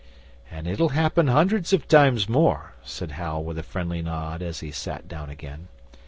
'And 0.49 0.65
it'll 0.65 0.89
happen 0.97 1.27
hundreds 1.27 1.73
of 1.73 1.87
times 1.87 2.27
more,' 2.27 2.73
said 2.83 3.11
Hal 3.11 3.43
with 3.43 3.59
a 3.59 3.61
friendly 3.61 4.01
nod 4.01 4.41
as 4.41 4.61
he 4.61 4.71
sat 4.71 5.07
down 5.07 5.29
again. 5.29 5.67